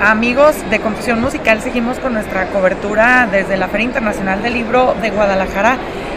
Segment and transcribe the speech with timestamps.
[0.00, 5.10] amigos de Confusión Musical, seguimos con nuestra cobertura desde la Feria Internacional del Libro de
[5.10, 5.76] Guadalajara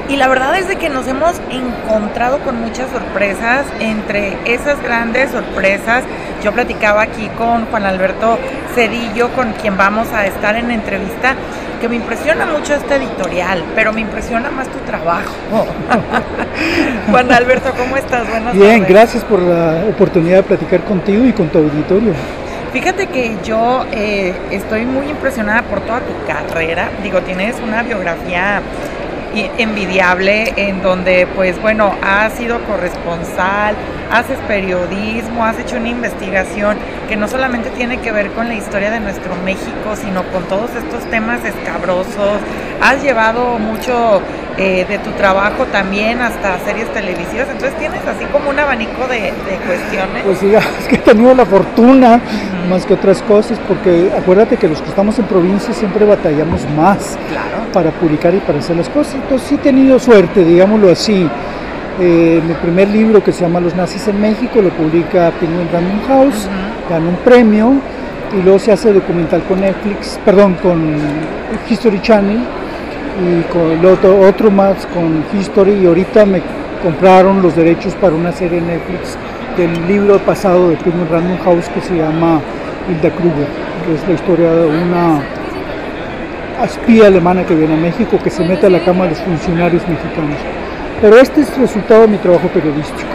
[0.09, 3.65] y la verdad es de que nos hemos encontrado con muchas sorpresas.
[3.79, 6.03] Entre esas grandes sorpresas,
[6.43, 8.37] yo platicaba aquí con Juan Alberto
[8.75, 11.35] Cedillo, con quien vamos a estar en entrevista,
[11.79, 15.31] que me impresiona mucho este editorial, pero me impresiona más tu trabajo.
[17.11, 18.29] Juan Alberto, ¿cómo estás?
[18.29, 22.13] Buenas Bien, gracias por la oportunidad de platicar contigo y con tu auditorio.
[22.73, 26.89] Fíjate que yo eh, estoy muy impresionada por toda tu carrera.
[27.03, 28.63] Digo, tienes una biografía
[29.59, 33.75] envidiable en donde pues bueno, has sido corresponsal,
[34.11, 36.77] haces periodismo, has hecho una investigación
[37.07, 40.71] que no solamente tiene que ver con la historia de nuestro México, sino con todos
[40.75, 42.39] estos temas escabrosos,
[42.81, 44.21] has llevado mucho
[44.55, 49.33] eh, de tu trabajo también hasta series televisivas, entonces tienes así como un abanico de,
[49.65, 50.23] cuestiones.
[50.23, 52.21] Pues sí, es que he tenido la fortuna
[52.69, 57.17] más que otras cosas, porque acuérdate que los que estamos en provincia siempre batallamos más
[57.73, 61.27] para publicar y para hacer las cosas, entonces sí he tenido suerte, digámoslo así.
[61.99, 66.01] Eh, mi primer libro que se llama Los nazis en México lo publica Penguin Random
[66.07, 66.47] House,
[66.89, 67.73] gana un premio
[68.37, 70.95] y luego se hace documental con Netflix, perdón, con
[71.67, 72.39] History Channel
[73.21, 76.41] y con otro, otro más con History y ahorita me
[76.81, 79.17] compraron los derechos para una serie en Netflix
[79.57, 82.41] del libro pasado de Penguin Random House que se llama
[82.89, 83.47] Hilda Kruger,
[83.85, 85.21] que es la historia de una
[86.65, 89.87] espía alemana que viene a México que se mete a la cama de los funcionarios
[89.87, 90.37] mexicanos.
[91.01, 93.09] Pero este es el resultado de mi trabajo periodístico.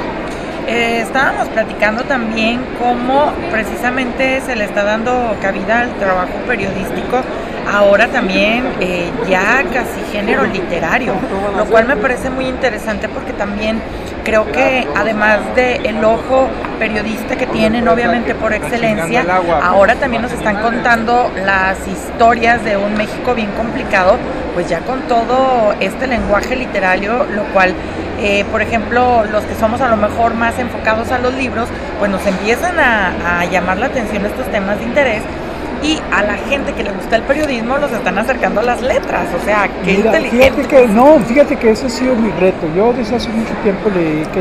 [0.66, 7.22] Eh, estábamos platicando también cómo precisamente se le está dando cabida al trabajo periodístico
[7.70, 11.14] ahora también eh, ya casi género literario,
[11.56, 13.80] lo cual me parece muy interesante porque también
[14.24, 19.24] creo que además del el ojo periodista que tienen obviamente por excelencia,
[19.62, 24.16] ahora también nos están contando las historias de un México bien complicado,
[24.54, 27.74] pues ya con todo este lenguaje literario, lo cual,
[28.20, 31.68] eh, por ejemplo, los que somos a lo mejor más enfocados a los libros,
[31.98, 35.22] pues nos empiezan a, a llamar la atención estos temas de interés
[35.82, 39.28] y a la gente que le gusta el periodismo los están acercando a las letras,
[39.34, 40.62] o sea, qué inteligente.
[40.62, 42.66] Fíjate que, no, fíjate que ese ha sido mi reto.
[42.74, 44.40] Yo desde hace mucho tiempo leí que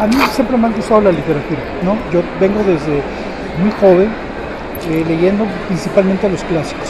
[0.00, 1.96] a mí siempre me ha gustado la literatura, ¿no?
[2.12, 3.02] Yo vengo desde
[3.60, 4.10] muy joven
[4.88, 6.88] eh, leyendo principalmente a los clásicos,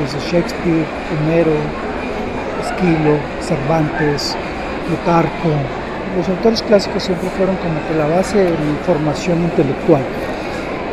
[0.00, 0.86] desde Shakespeare,
[1.20, 1.52] Homero,
[2.64, 4.36] Esquilo, Cervantes,
[4.86, 5.50] Plutarco.
[6.16, 10.02] Los autores clásicos siempre fueron como que la base de mi formación intelectual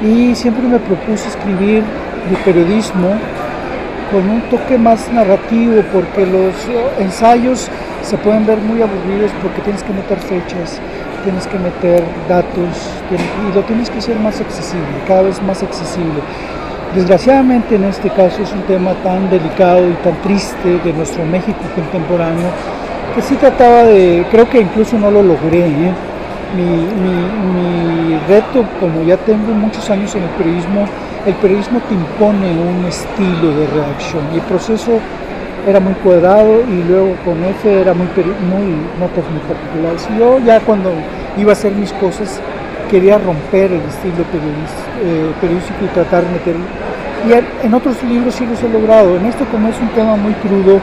[0.01, 1.83] y siempre me propuse escribir
[2.29, 3.09] de periodismo
[4.11, 6.53] con un toque más narrativo porque los
[6.99, 7.69] ensayos
[8.01, 10.79] se pueden ver muy aburridos porque tienes que meter fechas,
[11.23, 16.21] tienes que meter datos y lo tienes que hacer más accesible, cada vez más accesible.
[16.95, 21.59] Desgraciadamente en este caso es un tema tan delicado y tan triste de nuestro México
[21.73, 22.49] contemporáneo
[23.15, 25.93] que sí trataba de, creo que incluso no lo logré, ¿eh?
[26.55, 30.85] Mi, reto, como ya tengo muchos años en el periodismo,
[31.25, 34.99] el periodismo te impone un estilo de redacción y el proceso
[35.67, 40.07] era muy cuadrado y luego con F era muy, muy notas muy particulares.
[40.17, 40.91] yo ya cuando
[41.37, 42.41] iba a hacer mis cosas
[42.89, 44.25] quería romper el estilo
[45.03, 46.55] eh, periodístico y tratar de meter...
[47.23, 49.15] Y en otros libros sí los he logrado.
[49.15, 50.81] En esto como es un tema muy crudo,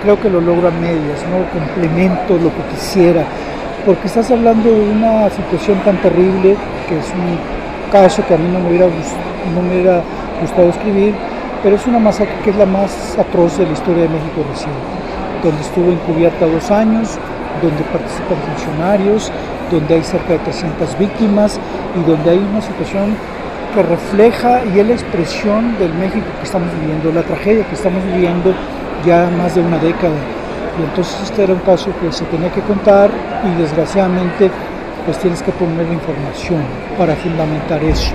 [0.00, 3.24] creo que lo logro a medias, no complemento lo que quisiera
[3.84, 6.56] porque estás hablando de una situación tan terrible,
[6.88, 7.38] que es un
[7.90, 10.02] caso que a mí no me hubiera, no me hubiera
[10.40, 11.14] gustado escribir,
[11.62, 14.78] pero es una masacre que es la más atroz de la historia de México reciente,
[15.42, 17.18] donde estuvo encubierta dos años,
[17.60, 19.32] donde participan funcionarios,
[19.70, 21.58] donde hay cerca de 300 víctimas
[21.98, 23.16] y donde hay una situación
[23.74, 28.04] que refleja y es la expresión del México que estamos viviendo, la tragedia que estamos
[28.04, 28.54] viviendo
[29.04, 30.14] ya más de una década
[30.78, 33.10] y entonces este era un caso que se tenía que contar
[33.44, 34.50] y desgraciadamente
[35.04, 36.62] pues tienes que poner información
[36.96, 38.12] para fundamentar eso.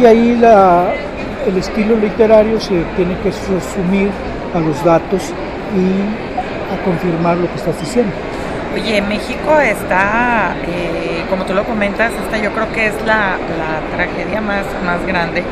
[0.00, 0.92] Y ahí la,
[1.46, 4.10] el estilo literario se tiene que resumir
[4.54, 5.32] a los datos
[5.74, 8.12] y a confirmar lo que estás diciendo.
[8.74, 13.96] Oye, México está, eh, como tú lo comentas, esta yo creo que es la, la
[13.96, 15.42] tragedia más, más grande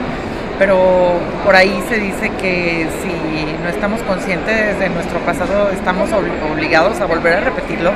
[0.59, 1.13] pero
[1.45, 7.07] por ahí se dice que si no estamos conscientes de nuestro pasado, estamos obligados a
[7.07, 7.93] volver a repetirlo.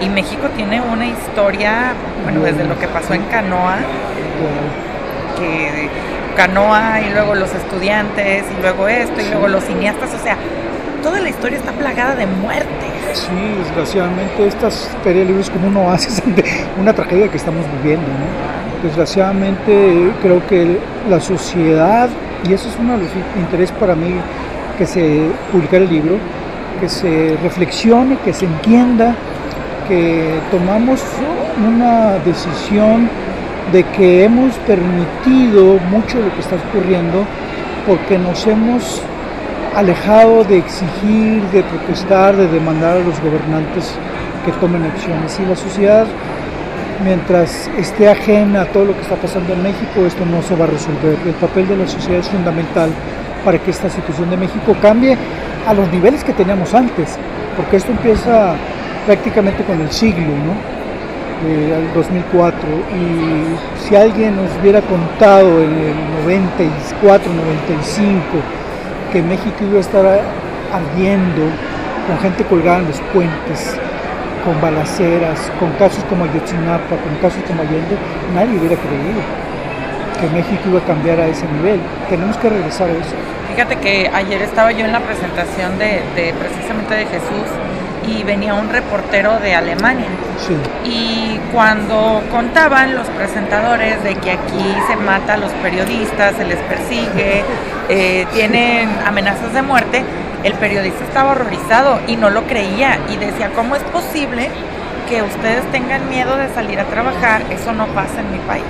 [0.00, 3.78] Y México tiene una historia, bueno, desde lo que pasó en Canoa,
[5.36, 5.88] que
[6.36, 10.36] Canoa y luego los estudiantes y luego esto y luego los cineastas, o sea,
[11.02, 12.68] toda la historia está plagada de muertes.
[13.12, 16.44] Sí, desgraciadamente estas ferias libres como un oasis de
[16.78, 18.57] una tragedia que estamos viviendo, ¿no?
[18.82, 20.78] Desgraciadamente creo que
[21.10, 22.08] la sociedad,
[22.48, 24.14] y eso es uno de los intereses para mí
[24.78, 26.16] que se publicar el libro,
[26.80, 29.14] que se reflexione, que se entienda,
[29.88, 31.02] que tomamos
[31.66, 33.08] una decisión
[33.72, 37.24] de que hemos permitido mucho de lo que está ocurriendo
[37.86, 39.02] porque nos hemos
[39.74, 43.94] alejado de exigir, de protestar, de demandar a los gobernantes
[44.44, 45.38] que tomen acciones.
[45.40, 46.06] Y la sociedad,
[47.04, 50.64] mientras esté ajena a todo lo que está pasando en México, esto no se va
[50.64, 51.16] a resolver.
[51.26, 52.90] El papel de la sociedad es fundamental
[53.44, 55.16] para que esta situación de México cambie
[55.66, 57.18] a los niveles que teníamos antes,
[57.56, 58.56] porque esto empieza
[59.06, 60.78] prácticamente con el siglo, ¿no?
[61.46, 62.58] el 2004
[62.96, 65.94] y si alguien nos hubiera contado en el
[66.24, 68.20] 94, 95
[69.12, 70.20] que México iba a estar
[70.72, 71.42] ardiendo
[72.06, 73.78] con gente colgada en los puentes,
[74.48, 77.98] con balaceras, con casos como Ayotzinapa, con casos como Allende,
[78.34, 79.20] nadie hubiera creído
[80.18, 81.78] que México iba a cambiar a ese nivel.
[82.08, 83.14] Tenemos que regresar a eso.
[83.54, 87.48] Fíjate que ayer estaba yo en la presentación de, de precisamente de Jesús
[88.08, 90.06] y venía un reportero de Alemania.
[90.82, 96.58] Y cuando contaban los presentadores de que aquí se mata a los periodistas, se les
[96.60, 97.44] persigue,
[97.90, 100.04] eh, tienen amenazas de muerte,
[100.44, 104.48] el periodista estaba horrorizado y no lo creía y decía, ¿cómo es posible
[105.08, 107.42] que ustedes tengan miedo de salir a trabajar?
[107.50, 108.64] Eso no pasa en mi país.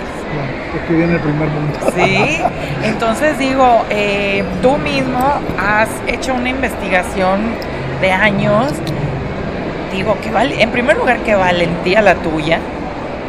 [0.72, 1.78] porque viene el primer mundo.
[1.94, 2.40] Sí,
[2.84, 7.40] entonces digo, eh, tú mismo has hecho una investigación
[8.00, 8.72] de años
[9.92, 12.58] digo, que vale, en primer lugar, qué valentía la tuya.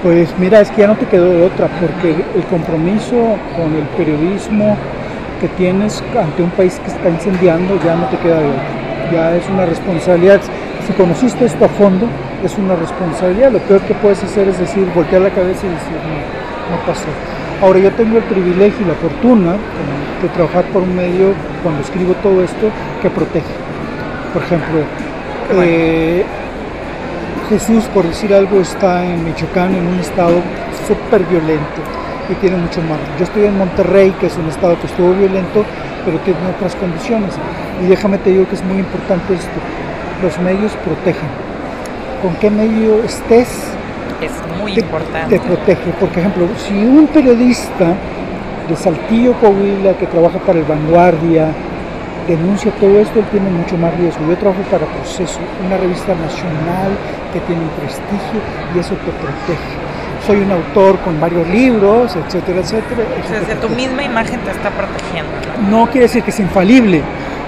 [0.04, 3.84] Pues mira, es que ya no te quedó de otra, porque el compromiso con el
[3.98, 4.78] periodismo
[5.40, 9.12] que tienes ante un país que está incendiando ya no te queda de otra.
[9.12, 10.40] Ya es una responsabilidad.
[10.86, 12.08] Si conociste esto a fondo,
[12.44, 13.52] es una responsabilidad.
[13.52, 17.08] Lo peor que puedes hacer es decir, voltear la cabeza y decir, no, no pasó.
[17.62, 19.54] Ahora yo tengo el privilegio y la fortuna
[20.22, 21.34] de trabajar por un medio,
[21.64, 22.70] cuando escribo todo esto,
[23.02, 23.54] que protege.
[24.34, 24.80] Por ejemplo,
[25.62, 26.24] eh,
[27.50, 30.42] Jesús, por decir algo, está en Michoacán, en un estado
[30.88, 31.99] súper violento
[32.30, 33.00] y tiene mucho mar.
[33.18, 35.66] Yo estoy en Monterrey, que es un estado que estuvo violento,
[36.06, 37.34] pero tiene otras condiciones.
[37.84, 39.60] Y déjame te digo que es muy importante esto.
[40.22, 41.30] Los medios protegen.
[42.22, 43.74] ¿Con qué medio estés?
[44.22, 45.40] Es muy importante.
[45.40, 45.92] Te protege.
[46.00, 47.96] Por ejemplo, si un periodista
[48.68, 51.52] de Saltillo, Coahuila, que trabaja para el Vanguardia,
[52.28, 54.28] denuncia todo esto, él tiene mucho más riesgo.
[54.28, 56.92] Yo trabajo para Proceso, una revista nacional
[57.34, 58.40] que tiene un prestigio
[58.76, 59.89] y eso te protege.
[60.30, 63.02] Soy un autor con varios libros, etcétera, etcétera.
[63.32, 65.32] Desde tu misma imagen te está protegiendo.
[65.72, 65.88] ¿no?
[65.88, 67.02] quiere decir que es infalible.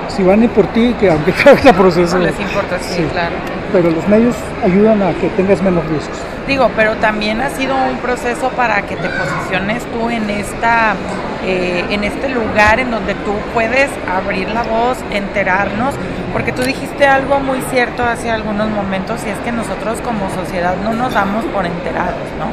[0.07, 2.17] Si van a ir por ti, que aunque cada proceso.
[2.17, 3.35] No les importa, sí, claro.
[3.71, 6.17] Pero los medios ayudan a que tengas menos riesgos.
[6.47, 10.95] Digo, pero también ha sido un proceso para que te posiciones tú en esta
[11.43, 15.95] eh, en este lugar en donde tú puedes abrir la voz, enterarnos,
[16.33, 20.75] porque tú dijiste algo muy cierto hace algunos momentos y es que nosotros como sociedad
[20.83, 22.45] no nos damos por enterados, ¿no?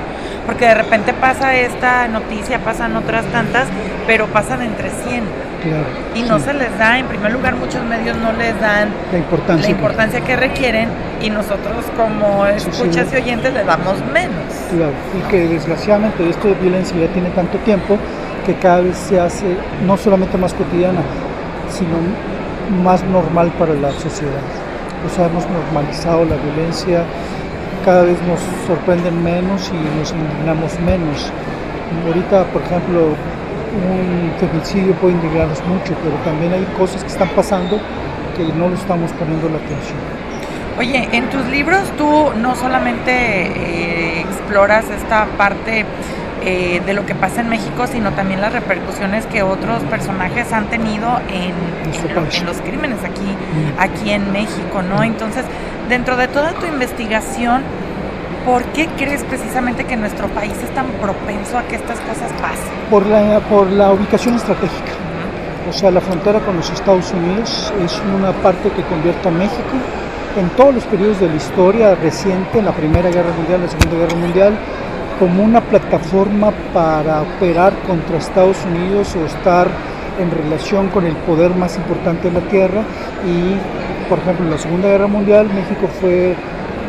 [0.47, 3.67] Porque de repente pasa esta noticia, pasan otras tantas,
[4.07, 5.23] pero pasan entre 100.
[6.15, 9.65] y no se les da, en primer lugar muchos medios no les dan la importancia,
[9.65, 10.89] la importancia que requieren
[11.21, 14.55] y nosotros como escuchas y oyentes le damos menos.
[14.71, 17.99] Claro, y que desgraciadamente esto de violencia ya tiene tanto tiempo
[18.47, 21.01] que cada vez se hace no solamente más cotidiana,
[21.71, 21.99] sino
[22.83, 24.41] más normal para la sociedad.
[25.07, 27.05] O sea, hemos normalizado la violencia,
[27.85, 31.33] cada vez nos sorprenden menos y nos indignamos menos.
[32.07, 33.15] Ahorita, por ejemplo,
[33.77, 37.79] un femicidio puede indignarnos mucho, pero también hay cosas que están pasando
[38.37, 40.18] que no le estamos poniendo la atención.
[40.79, 45.85] Oye, en tus libros tú no solamente eh, exploras esta parte
[46.45, 50.67] eh, de lo que pasa en México, sino también las repercusiones que otros personajes han
[50.67, 51.53] tenido en,
[52.47, 53.81] los crímenes aquí, mm.
[53.81, 55.03] aquí en México, ¿no?
[55.03, 55.45] Entonces,
[55.89, 57.63] dentro de toda tu investigación,
[58.47, 62.73] ¿por qué crees precisamente que nuestro país es tan propenso a que estas cosas pasen?
[62.89, 64.93] Por la, por la ubicación estratégica.
[65.69, 69.75] O sea, la frontera con los Estados Unidos es una parte que convierte a México
[70.39, 73.97] en todos los periodos de la historia reciente, en la Primera Guerra Mundial, la Segunda
[73.97, 74.59] Guerra Mundial,
[75.19, 79.67] como una plataforma para operar contra Estados Unidos o estar
[80.21, 82.83] en relación con el poder más importante de la Tierra
[83.27, 86.37] y, por ejemplo, en la Segunda Guerra Mundial México fue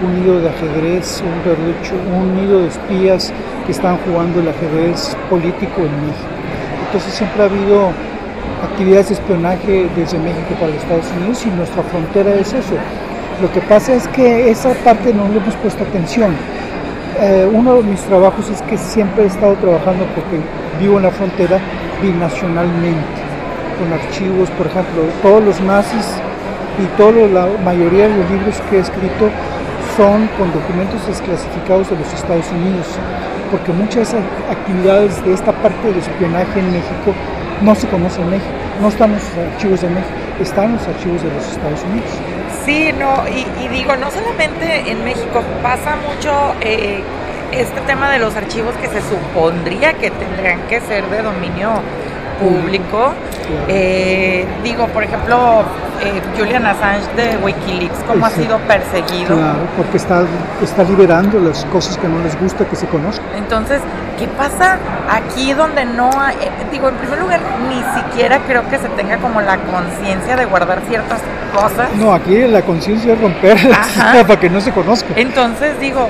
[0.03, 3.34] un nido de ajedrez, un, un nido de espías
[3.65, 6.29] que estaban jugando el ajedrez político en México.
[6.86, 7.89] Entonces siempre ha habido
[8.63, 12.75] actividades de espionaje desde México para los Estados Unidos y nuestra frontera es eso.
[13.41, 16.36] Lo que pasa es que esa parte no le hemos puesto atención
[17.22, 20.39] Eh, uno de mis trabajos es que siempre he estado trabajando porque
[20.79, 21.60] vivo en la frontera
[22.01, 23.19] binacionalmente,
[23.77, 26.08] con archivos, por ejemplo, todos los nazis
[26.79, 26.88] y
[27.34, 29.27] la mayoría de los libros que he escrito
[29.98, 32.88] son con documentos desclasificados de los Estados Unidos,
[33.51, 34.15] porque muchas
[34.50, 37.12] actividades de esta parte de espionaje en México
[37.62, 41.29] no se conocen en México, no están los archivos de México, están los archivos de
[41.36, 42.38] los Estados Unidos.
[42.69, 47.01] Sí, no, y, digo, no solamente en México, pasa mucho eh,
[47.51, 51.81] este tema de los archivos que se supondría que tendrían que ser de dominio
[52.39, 53.13] público.
[53.67, 55.63] Eh, digo, por ejemplo,
[56.01, 59.36] eh, Julian Assange de Wikileaks, cómo ha sido perseguido.
[59.36, 60.24] Claro, porque está,
[60.62, 63.25] está liberando las cosas que no les gusta que se conozcan.
[63.36, 63.81] Entonces,
[64.17, 64.77] ¿qué pasa
[65.12, 69.17] aquí donde no hay, eh, digo, en primer lugar, ni siquiera creo que se tenga
[69.17, 71.19] como la conciencia de guardar ciertas
[71.53, 71.89] cosas?
[71.96, 73.58] No, aquí la conciencia es romper
[74.27, 75.10] para que no se conozca.
[75.15, 76.08] Entonces, digo,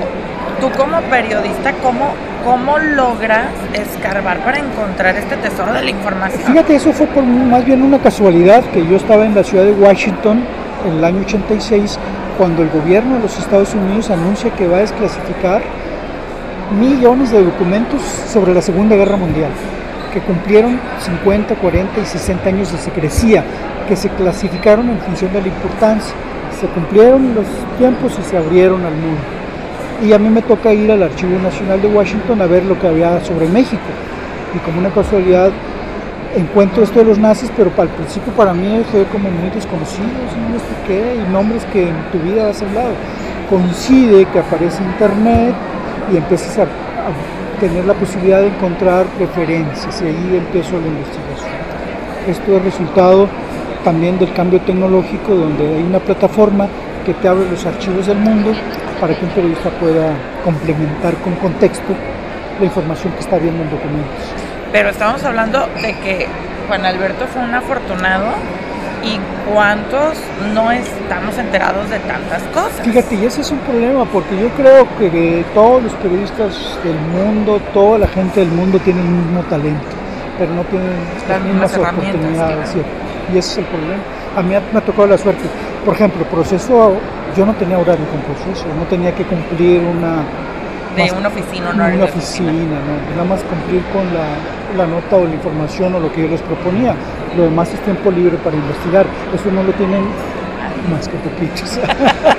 [0.60, 2.12] tú como periodista, ¿cómo,
[2.44, 6.42] ¿cómo logras escarbar para encontrar este tesoro de la información?
[6.42, 9.72] Fíjate, eso fue por más bien una casualidad que yo estaba en la ciudad de
[9.72, 10.44] Washington
[10.86, 11.98] en el año 86
[12.36, 15.62] cuando el gobierno de los Estados Unidos anuncia que va a desclasificar
[16.78, 19.50] millones de documentos sobre la Segunda Guerra Mundial,
[20.12, 23.44] que cumplieron 50, 40 y 60 años de secrecía,
[23.88, 26.14] que se clasificaron en función de la importancia.
[26.60, 27.46] Se cumplieron los
[27.78, 29.39] tiempos y se abrieron al mundo
[30.02, 32.86] y a mí me toca ir al Archivo Nacional de Washington a ver lo que
[32.86, 33.82] había sobre México.
[34.54, 35.50] Y como una casualidad
[36.34, 40.06] encuentro esto de los nazis, pero al principio para mí fue como muy desconocido,
[40.50, 42.92] no sé qué, y nombres que en tu vida has hablado.
[43.48, 45.54] Coincide que aparece internet
[46.12, 51.50] y empiezas a, a tener la posibilidad de encontrar referencias y ahí empiezo la investigación.
[52.26, 53.28] Esto es resultado
[53.84, 56.68] también del cambio tecnológico donde hay una plataforma
[57.04, 58.52] que te abre los archivos del mundo
[59.00, 60.12] para que un periodista pueda
[60.44, 61.94] complementar con contexto
[62.58, 64.14] la información que está viendo en documentos.
[64.70, 66.28] Pero estamos hablando de que
[66.68, 68.26] Juan Alberto fue un afortunado
[69.02, 69.18] y
[69.50, 70.18] cuántos
[70.54, 72.80] no estamos enterados de tantas cosas.
[72.82, 77.60] Fíjate, y ese es un problema porque yo creo que todos los periodistas del mundo,
[77.72, 79.86] toda la gente del mundo tiene el mismo talento,
[80.38, 80.90] pero no tienen
[81.28, 82.76] las, mismas, oportunidades.
[83.32, 84.02] Y ese es el problema.
[84.36, 85.42] A mí me ha tocado la suerte.
[85.84, 86.94] Por ejemplo, proceso
[87.36, 90.24] yo no tenía horario con proceso, no tenía que cumplir una...
[90.96, 95.34] De una oficina, no Una oficina, no, nada más cumplir con la, nota o la
[95.34, 96.94] información o lo que yo les proponía.
[97.36, 99.06] Lo demás es tiempo libre para investigar.
[99.32, 100.02] Eso no lo tienen
[100.90, 101.78] más que poquitos.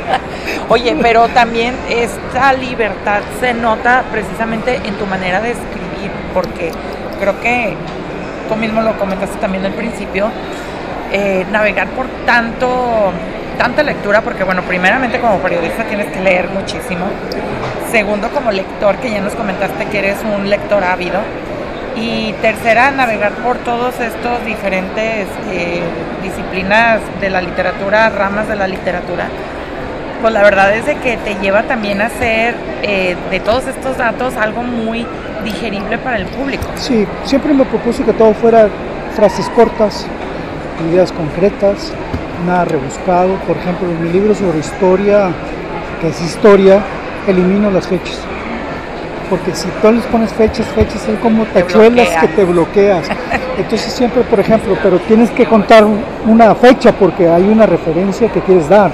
[0.69, 6.71] Oye, pero también esta libertad se nota precisamente en tu manera de escribir, porque
[7.19, 7.75] creo que
[8.50, 10.29] tú mismo lo comentaste también al principio,
[11.11, 13.11] eh, navegar por tanto
[13.57, 17.05] tanta lectura, porque bueno, primeramente como periodista tienes que leer muchísimo.
[17.91, 21.19] Segundo, como lector, que ya nos comentaste que eres un lector ávido.
[21.95, 25.81] Y tercera, navegar por todos estos diferentes eh,
[26.23, 29.27] disciplinas de la literatura, ramas de la literatura.
[30.21, 33.97] Pues la verdad es de que te lleva también a ser eh, de todos estos
[33.97, 35.05] datos algo muy
[35.43, 36.63] digerible para el público.
[36.75, 38.69] Sí, siempre me propuse que todo fuera
[39.15, 40.07] frases cortas,
[40.89, 41.91] ideas concretas,
[42.45, 43.35] nada rebuscado.
[43.47, 45.29] Por ejemplo, en mi libro sobre historia,
[46.00, 46.81] que es historia,
[47.27, 48.19] elimino las fechas.
[49.29, 53.07] Porque si tú les pones fechas, fechas son como tachuelas que te bloqueas.
[53.57, 55.85] Entonces siempre, por ejemplo, pero tienes que contar
[56.25, 58.91] una fecha porque hay una referencia que quieres dar.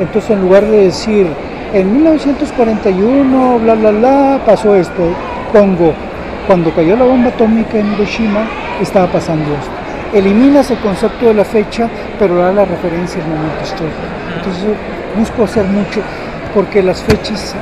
[0.00, 1.26] Entonces en lugar de decir,
[1.72, 5.10] en 1941, bla, bla, bla, pasó esto,
[5.52, 5.92] pongo,
[6.46, 8.46] cuando cayó la bomba atómica en Hiroshima,
[8.80, 9.75] estaba pasando esto
[10.12, 13.96] eliminas el concepto de la fecha, pero da la referencia al momento histórico.
[14.36, 14.64] Entonces
[15.16, 16.00] busco hacer mucho
[16.54, 17.54] porque las fechas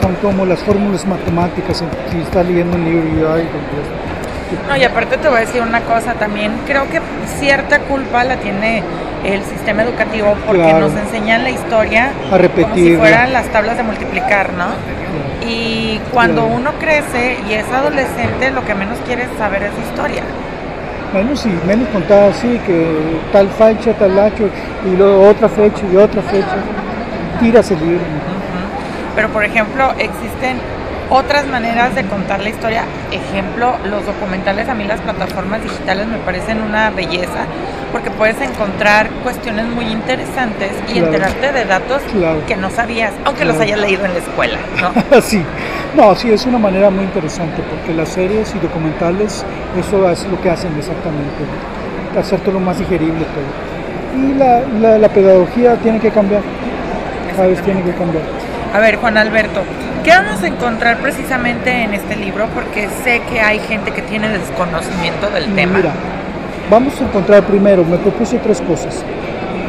[0.00, 1.82] son como las fórmulas matemáticas.
[2.10, 3.48] Si estás leyendo un libro y ay,
[4.68, 7.00] no, y aparte te voy a decir una cosa también, creo que
[7.38, 8.82] cierta culpa la tiene
[9.24, 13.76] el sistema educativo porque nos enseñan la historia a repetir, como si fueran las tablas
[13.76, 14.66] de multiplicar, ¿no?
[15.46, 20.22] Y cuando uno crece y es adolescente, lo que menos quiere saber es historia.
[21.12, 24.48] Bueno, sí, menos contada así, que tal fecha, tal hecho,
[24.86, 26.56] y luego otra fecha y otra fecha.
[27.40, 28.04] Tiras el libro.
[29.16, 30.58] Pero, por ejemplo, existen
[31.10, 32.84] otras maneras de contar la historia.
[33.10, 37.46] Ejemplo, los documentales, a mí las plataformas digitales me parecen una belleza
[37.92, 42.00] porque puedes encontrar cuestiones muy interesantes y enterarte de datos
[42.46, 44.58] que no sabías, aunque los hayas leído en la escuela.
[44.80, 45.20] ¿no?
[45.22, 45.42] sí,
[45.96, 49.44] no, sí, es una manera muy interesante porque las series y documentales,
[49.76, 51.44] eso es lo que hacen exactamente,
[52.16, 53.70] hacerte lo más digerible todo.
[54.22, 56.42] Y la, la pedagogía tiene que cambiar,
[57.38, 58.22] vez tiene que cambiar.
[58.72, 59.62] A ver, Juan Alberto,
[60.04, 62.46] ¿Qué vamos a encontrar precisamente en este libro?
[62.54, 65.76] Porque sé que hay gente que tiene desconocimiento del tema.
[65.76, 65.92] Mira,
[66.70, 69.04] vamos a encontrar primero, me propuse tres cosas.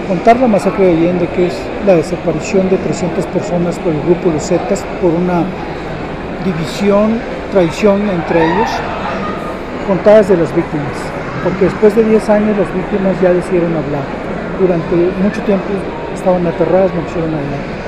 [0.08, 4.32] Contar la masacre de Allende, que es la desaparición de 300 personas por el grupo
[4.32, 5.44] Los Zetas, por una
[6.46, 7.20] división,
[7.52, 8.70] traición entre ellos,
[9.86, 10.96] contadas de las víctimas.
[11.44, 14.04] Porque después de 10 años las víctimas ya decidieron hablar.
[14.62, 15.66] Durante mucho tiempo
[16.16, 17.82] estaban aterradas, no quisieron hablar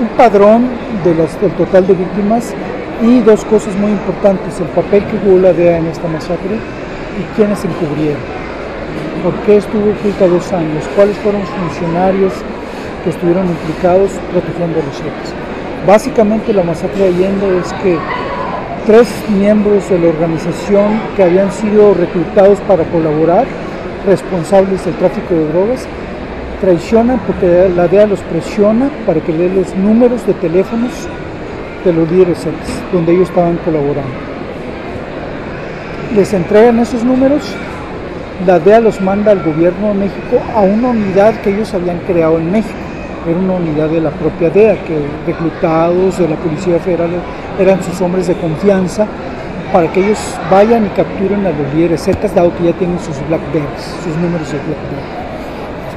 [0.00, 0.68] un padrón
[1.04, 2.54] de del total de víctimas
[3.02, 7.36] y dos cosas muy importantes, el papel que jugó la DEA en esta masacre y
[7.36, 8.22] quiénes encubrieron.
[9.22, 10.84] ¿Por qué estuvo oculta dos años?
[10.96, 12.32] ¿Cuáles fueron los funcionarios
[13.04, 15.34] que estuvieron implicados protegiendo a los hechos?
[15.86, 17.98] Básicamente la masacre de Allende es que
[18.86, 23.46] tres miembros de la organización que habían sido reclutados para colaborar,
[24.06, 25.86] responsables del tráfico de drogas,
[26.60, 31.08] traicionan porque la DEA los presiona para que le los números de teléfonos
[31.84, 32.38] de los líderes
[32.92, 34.10] donde ellos estaban colaborando.
[36.14, 37.54] Les entregan esos números,
[38.46, 42.38] la DEA los manda al gobierno de México a una unidad que ellos habían creado
[42.38, 42.74] en México.
[43.28, 47.10] Era una unidad de la propia DEA, que reclutados de la Policía Federal
[47.58, 49.06] eran sus hombres de confianza
[49.72, 50.18] para que ellos
[50.50, 54.50] vayan y capturen a los líderes Z, dado que ya tienen sus Blackberries, sus números
[54.50, 55.19] de Blackberry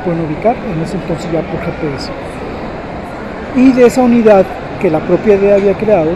[0.03, 2.11] pueden ubicar, en ese entonces ya por GPS.
[3.55, 4.45] Y de esa unidad
[4.81, 6.11] que la propia DEA había creado,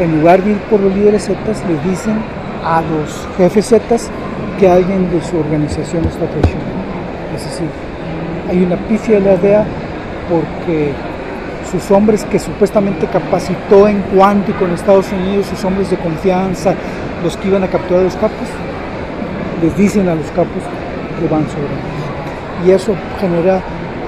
[0.00, 2.16] en lugar de ir por los líderes Zetas, les dicen
[2.64, 4.10] a los jefes Zetas
[4.58, 6.78] que alguien de su organización está traicionando.
[7.36, 7.68] Es decir,
[8.48, 9.64] hay una pifia de la DEA
[10.28, 10.92] porque
[11.70, 16.74] sus hombres que supuestamente capacitó en cuántico en Estados Unidos, sus hombres de confianza,
[17.22, 18.48] los que iban a capturar a los capos,
[19.62, 20.62] les dicen a los capos
[21.20, 21.97] que van sobre ellos
[22.66, 23.62] y eso genera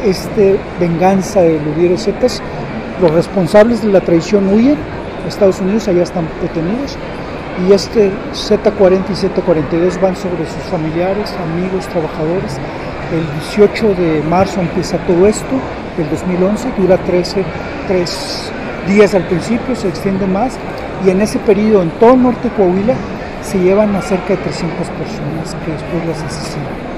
[0.04, 2.42] este venganza de líderes zetas.
[3.00, 4.76] Los responsables de la traición huyen,
[5.26, 6.97] Estados Unidos allá están detenidos
[7.69, 12.59] y este Z40 y Z42 van sobre sus familiares, amigos, trabajadores.
[13.12, 15.56] El 18 de marzo empieza todo esto,
[15.99, 17.45] el 2011, dura 13,
[17.89, 18.52] 3
[18.89, 20.56] días al principio, se extiende más
[21.04, 22.95] y en ese periodo en todo el norte Coahuila
[23.43, 26.89] se llevan a cerca de 300 personas que después las asesinan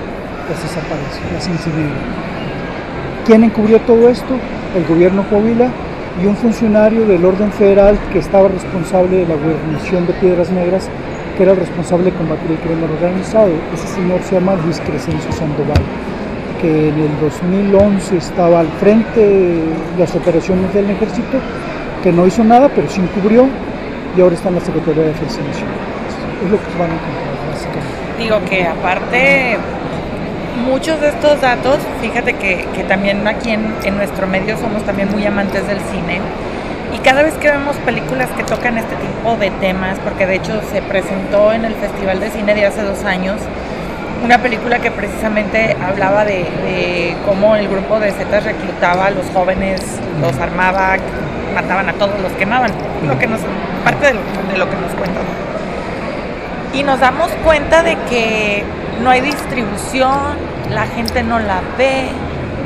[0.53, 1.97] las desapareció, las incineró.
[3.25, 4.35] ¿Quién encubrió todo esto?
[4.77, 5.69] El gobierno Coahuila
[6.23, 10.88] y un funcionario del orden federal que estaba responsable de la guarnición de Piedras Negras,
[11.37, 13.49] que era el responsable de combatir el crimen organizado.
[13.73, 15.83] Ese señor se llama Luis Sandoval,
[16.61, 19.62] que en el 2011 estaba al frente de
[19.99, 21.38] las operaciones del ejército,
[22.03, 23.47] que no hizo nada, pero sí encubrió,
[24.17, 25.77] y ahora está en la Secretaría de Defensa Nacional.
[26.45, 28.03] Es lo que van a encontrar, básicamente.
[28.19, 29.57] Digo que aparte
[30.57, 35.25] muchos de estos datos, fíjate que, también aquí en, en, nuestro medio somos también muy
[35.25, 36.21] amantes del cine
[36.95, 40.61] y cada vez que vemos películas que tocan este tipo de temas, porque de hecho
[40.73, 43.41] se presentó en el Festival de Cine de hace dos años,
[44.23, 49.81] una película que precisamente hablaba de, cómo el grupo de Zetas reclutaba a los jóvenes,
[50.21, 50.97] los armaba,
[51.55, 52.71] mataban a todos, los quemaban,
[53.07, 53.41] lo que nos,
[53.85, 54.21] parte de lo,
[54.53, 55.25] de lo que nos cuentan.
[56.75, 58.65] Y nos damos cuenta de que
[59.03, 60.37] no hay distribución,
[60.71, 62.09] la gente no la ve,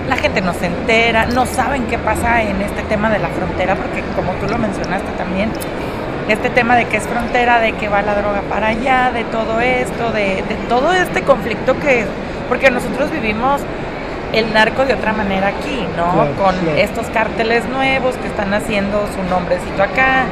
[0.09, 3.75] la gente no se entera, no saben qué pasa en este tema de la frontera,
[3.75, 5.51] porque como tú lo mencionaste también,
[6.29, 9.61] este tema de que es frontera, de que va la droga para allá, de todo
[9.61, 12.05] esto, de, todo este conflicto que,
[12.49, 13.61] porque nosotros vivimos
[14.33, 16.27] el narco de otra manera aquí, ¿no?
[16.43, 20.25] Con estos cárteles nuevos que están haciendo su nombrecito acá,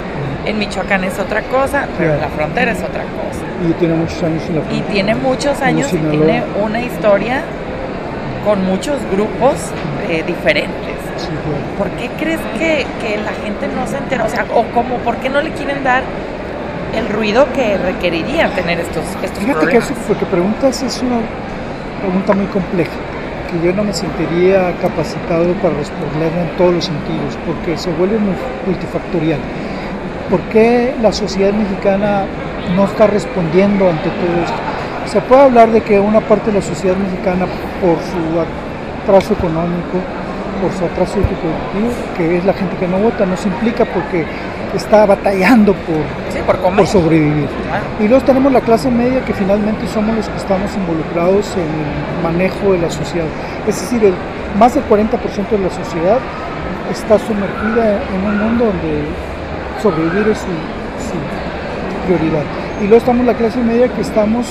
[0.46, 3.44] en Michoacán es otra cosa, pero en la frontera es otra cosa.
[3.68, 4.88] Y tiene muchos años en la frontera.
[4.88, 7.42] Y tiene muchos años y tiene una historia
[8.44, 9.54] con muchos grupos
[10.08, 10.94] eh, diferentes.
[11.78, 12.86] ¿Por qué crees que,
[13.24, 14.24] la gente no se entera?
[14.24, 16.02] O sea, o cómo, ¿por qué no le quieren dar
[16.94, 21.20] el ruido que requeriría tener estos, estos Fíjate que eso que preguntas es una
[22.00, 22.92] pregunta muy compleja,
[23.50, 28.18] que yo no me sentiría capacitado para responderla en todos los sentidos, porque se vuelve
[28.66, 29.40] multifactorial.
[30.30, 32.24] ¿Por qué la sociedad mexicana
[32.74, 34.56] no está respondiendo ante todo esto?
[35.06, 37.46] Se puede hablar de que una parte de la sociedad mexicana,
[37.80, 38.40] por su
[39.02, 40.00] atraso económico,
[40.62, 44.24] por su atraso educativo, que es la gente que no vota, no se implica porque
[44.74, 47.48] está batallando por, por, sobrevivir.
[48.00, 52.22] Y luego tenemos la clase media que finalmente somos los que estamos involucrados en el
[52.22, 53.26] manejo de la sociedad.
[53.68, 54.14] Es decir, el,
[54.58, 56.18] más del 40% de la sociedad
[56.90, 59.04] está sumergida en un mundo donde
[59.84, 60.46] sobrevivir es su,
[62.06, 62.42] prioridad.
[62.80, 64.46] Y luego estamos la clase media que estamos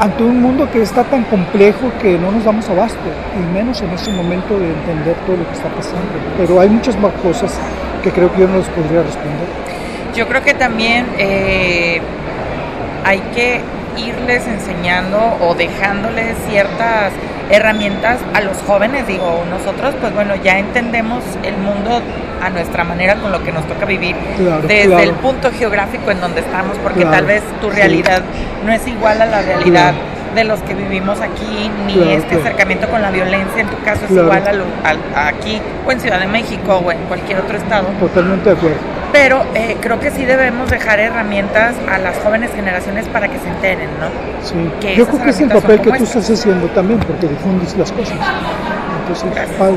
[0.00, 2.98] ante un mundo que está tan complejo que no nos damos abasto,
[3.36, 6.08] y menos en este momento de entender todo lo que está pasando.
[6.38, 7.58] Pero hay muchas más cosas
[8.02, 9.48] que creo que yo no los podría responder.
[10.14, 12.00] Yo creo que también eh,
[13.04, 13.60] hay que
[13.98, 17.12] irles enseñando o dejándoles ciertas
[17.50, 19.06] herramientas a los jóvenes.
[19.06, 22.00] Digo, nosotros pues bueno, ya entendemos el mundo
[22.42, 24.16] a nuestra manera con lo que nos toca vivir
[24.66, 28.22] desde el punto geográfico en donde estamos, porque tal vez tu realidad
[28.66, 29.94] no es igual a la realidad
[30.34, 34.10] de los que vivimos aquí, ni este acercamiento con la violencia en tu caso es
[34.10, 34.42] igual
[35.14, 37.88] a, aquí o en Ciudad de México o en cualquier otro estado.
[38.00, 39.01] Totalmente de acuerdo.
[39.12, 43.48] Pero eh, creo que sí debemos dejar herramientas a las jóvenes generaciones para que se
[43.48, 44.08] enteren, ¿no?
[44.42, 44.54] Sí.
[44.96, 48.16] Yo creo que es el papel que tú estás haciendo también, porque difundes las cosas.
[49.00, 49.58] Entonces, Gracias.
[49.58, 49.76] padre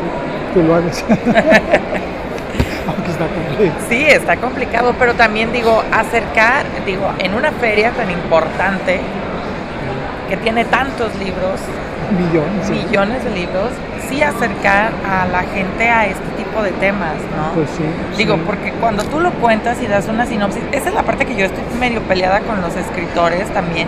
[0.54, 1.04] que lo hagas.
[2.88, 3.80] Aunque está complicado.
[3.90, 9.02] Sí, está complicado, pero también digo, acercar, digo, en una feria tan importante,
[10.30, 11.60] que tiene tantos libros,
[12.12, 13.70] millones, millones de libros,
[14.10, 17.54] sí acercar a la gente a este tipo de temas, ¿no?
[17.54, 17.84] Pues sí.
[18.18, 21.36] Digo, porque cuando tú lo cuentas y das una sinopsis, esa es la parte que
[21.36, 23.88] yo estoy medio peleada con los escritores también,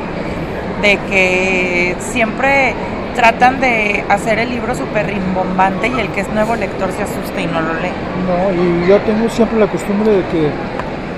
[0.81, 2.73] de que siempre
[3.15, 7.41] tratan de hacer el libro súper rimbombante y el que es nuevo lector se asusta
[7.41, 7.91] y no lo lee.
[8.27, 10.49] No, y yo tengo siempre la costumbre de que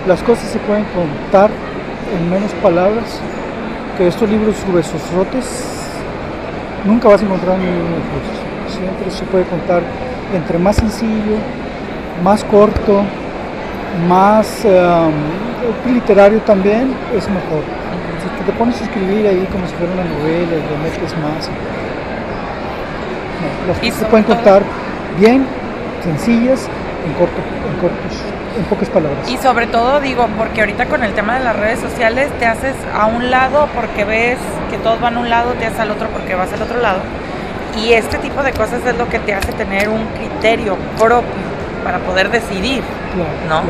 [0.07, 1.49] las cosas se pueden contar
[2.17, 3.19] en menos palabras
[4.07, 4.55] estos libros
[5.13, 5.78] rotes
[6.85, 8.49] nunca vas a encontrar en ningún libro.
[8.67, 9.81] Siempre se puede contar
[10.33, 11.37] entre más sencillo,
[12.23, 13.01] más corto,
[14.07, 14.65] más
[15.91, 17.63] literario también, es mejor.
[18.21, 21.49] Si te pones a escribir ahí como si fuera una novela y le metes más.
[23.67, 24.63] las cosas se pueden contar
[25.19, 25.45] bien,
[26.03, 26.67] sencillas,
[27.05, 29.29] en, corto, en cortos en pocas palabras.
[29.29, 32.75] Y sobre todo digo, porque ahorita con el tema de las redes sociales te haces
[32.93, 34.37] a un lado porque ves
[34.69, 36.99] que todos van a un lado, te haces al otro porque vas al otro lado.
[37.77, 41.49] Y este tipo de cosas es lo que te hace tener un criterio propio
[41.83, 42.83] para poder decidir,
[43.47, 43.61] ¿no?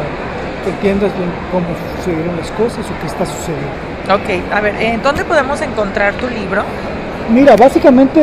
[0.64, 3.90] Que entiendas bien cómo sucedieron las cosas o qué está sucediendo.
[4.10, 6.64] Ok, a ver, ¿en dónde podemos encontrar tu libro?
[7.34, 8.22] Mira, básicamente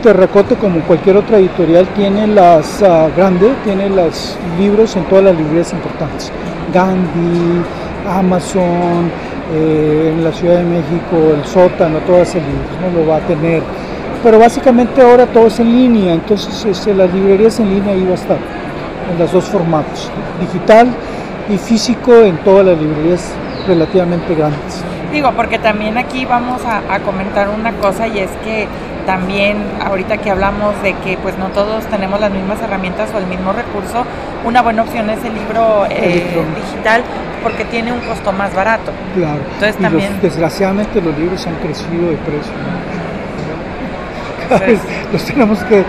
[0.00, 5.36] Terracote, como cualquier otra editorial, tiene las uh, grande, tiene los libros en todas las
[5.36, 6.30] librerías importantes.
[6.72, 7.62] Gandhi,
[8.08, 9.10] Amazon,
[9.52, 13.20] eh, en la Ciudad de México, el sótano, todas esas libros, no lo va a
[13.26, 13.60] tener.
[14.22, 18.14] Pero básicamente ahora todo es en línea, entonces este, las librerías en línea va a
[18.14, 18.38] estar,
[19.12, 20.94] en los dos formatos, digital
[21.48, 23.32] y físico en todas las librerías
[23.66, 24.93] relativamente grandes.
[25.14, 28.66] Digo, porque también aquí vamos a, comentar una cosa y es que
[29.06, 33.26] también ahorita que hablamos de que pues no todos tenemos las mismas herramientas o el
[33.26, 34.04] mismo recurso,
[34.44, 37.04] una buena opción es el libro eh, digital
[37.44, 38.90] porque tiene un costo más barato.
[39.14, 39.38] Claro.
[39.52, 42.52] Entonces también desgraciadamente los libros han crecido de precio.
[44.48, 44.80] Pues
[45.12, 45.84] los tenemos que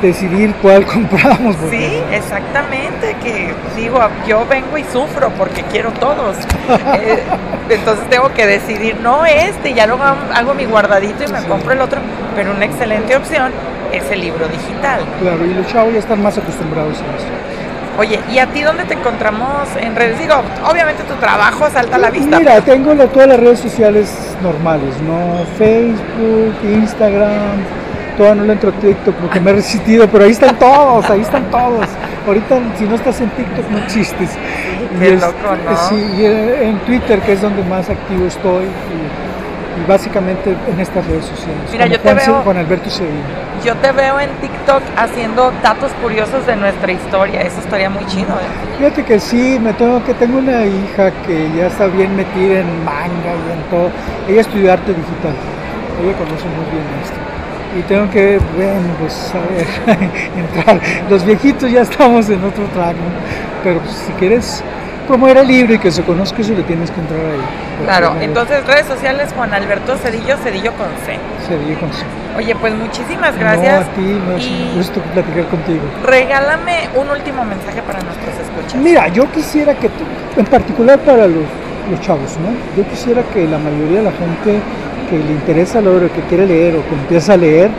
[0.00, 1.56] decidir cuál compramos.
[1.70, 6.36] Sí, exactamente, que digo, yo vengo y sufro porque quiero todos.
[7.00, 7.22] Eh,
[7.68, 11.80] entonces tengo que decidir, no este, ya lo hago mi guardadito y me compro el
[11.80, 12.00] otro,
[12.34, 13.52] pero una excelente opción
[13.92, 15.00] es el libro digital.
[15.20, 17.26] Claro, y los chavos ya están más acostumbrados a eso.
[17.98, 20.18] Oye, ¿y a ti dónde te encontramos en redes?
[20.18, 20.34] Digo,
[20.70, 22.38] obviamente tu trabajo salta a la vista.
[22.38, 25.44] Mira, tengo todas las redes sociales normales, ¿no?
[25.58, 27.62] Facebook, Instagram,
[28.20, 31.22] todavía no le entro a TikTok porque me he resistido, pero ahí están todos, ahí
[31.22, 31.86] están todos.
[32.26, 34.28] Ahorita si no estás en TikTok no existes.
[34.98, 35.76] Qué loco, ¿no?
[35.88, 38.64] Sí, y en Twitter que es donde más activo estoy.
[38.64, 39.30] Y,
[39.88, 41.62] básicamente en estas redes sociales.
[41.72, 43.24] Mira, yo te veo, con Alberto Sevilla.
[43.64, 47.40] Yo te veo en TikTok haciendo datos curiosos de nuestra historia.
[47.40, 48.34] Eso estaría muy chido.
[48.34, 48.76] ¿eh?
[48.76, 52.84] Fíjate que sí, me tengo que tengo una hija que ya está bien metida en
[52.84, 53.90] manga y en todo.
[54.28, 55.32] Ella estudió arte digital.
[56.02, 57.30] Ella conoce muy bien esto
[57.78, 59.98] y tengo que, bueno, pues a ver,
[60.36, 60.80] entrar.
[61.08, 62.98] Los viejitos ya estamos en otro tramo,
[63.62, 64.62] pero pues, si quieres
[65.06, 67.84] promover el libro y que se conozca eso, le tienes que entrar ahí.
[67.84, 71.18] Claro, entonces redes sociales Juan Alberto Cedillo, Cedillo con C.
[71.46, 72.04] Cedillo con C.
[72.36, 73.86] Oye, pues muchísimas gracias.
[73.86, 75.82] No, a ti, me y gusto platicar contigo.
[76.04, 78.80] Regálame un último mensaje para nuestros escuchas.
[78.80, 79.90] Mira, yo quisiera que,
[80.36, 81.44] en particular para los,
[81.90, 82.50] los chavos, ¿no?
[82.76, 84.60] Yo quisiera que la mayoría de la gente
[85.10, 87.70] que le interesa lo que quiere leer o que empieza a leer,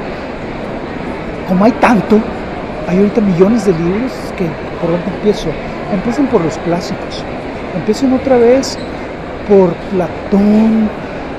[1.47, 2.19] como hay tanto,
[2.87, 4.45] hay ahorita millones de libros que
[4.79, 5.47] por dónde empiezo.
[5.93, 7.23] Empiecen por los clásicos,
[7.75, 8.77] empiecen otra vez
[9.49, 10.89] por Platón,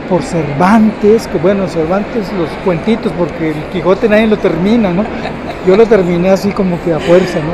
[0.09, 5.05] por Cervantes, que bueno, Cervantes los cuentitos, porque el Quijote nadie lo termina, ¿no?
[5.67, 7.53] Yo lo terminé así como que a fuerza, ¿no?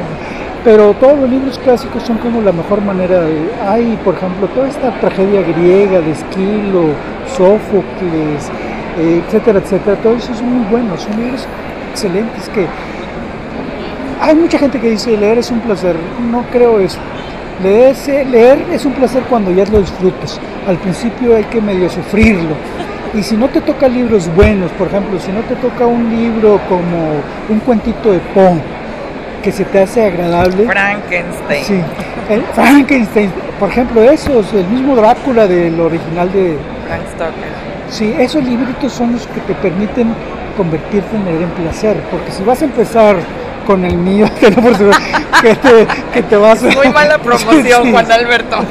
[0.64, 3.48] Pero todos los libros clásicos son como la mejor manera de...
[3.64, 6.86] Hay, por ejemplo, toda esta tragedia griega de Esquilo,
[7.36, 8.50] Sófocles,
[8.98, 11.46] etcétera, etcétera, todos esos son muy buenos, son libros
[11.92, 12.66] excelentes que
[14.20, 15.94] hay mucha gente que dice leer es un placer,
[16.30, 16.98] no creo eso.
[17.62, 20.40] Leer es un placer cuando ya lo disfrutas.
[20.66, 22.54] Al principio hay que medio sufrirlo.
[23.14, 26.60] Y si no te toca libros buenos, por ejemplo, si no te toca un libro
[26.68, 28.60] como un cuentito de Poe,
[29.42, 30.66] que se te hace agradable.
[30.66, 31.64] Frankenstein.
[31.64, 31.80] Sí,
[32.28, 36.56] el Frankenstein, por ejemplo, esos, el mismo Drácula del original de
[36.88, 37.52] Frank Stoker.
[37.90, 40.14] Sí, esos libritos son los que te permiten
[40.56, 43.16] convertirte en leer en placer, porque si vas a empezar
[43.66, 44.62] con el mío, que, no,
[45.40, 46.68] que, te, que te vas a...
[46.68, 47.92] Muy mala promoción, Sí.
[47.92, 48.58] Juan Alberto.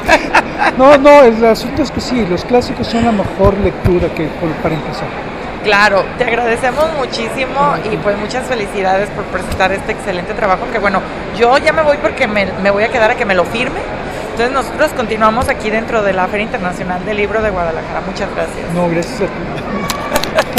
[0.76, 4.28] No, no, el asunto es que sí, los clásicos son la mejor lectura que
[4.60, 5.06] para empezar.
[5.62, 11.00] Claro, te agradecemos muchísimo y pues muchas felicidades por presentar este excelente trabajo que bueno,
[11.36, 13.80] yo ya me voy porque me, me voy a quedar a que me lo firme.
[14.40, 18.02] Entonces nosotros continuamos aquí dentro de la Feria Internacional del Libro de Guadalajara.
[18.02, 18.72] Muchas gracias.
[18.72, 19.32] No, gracias a ti.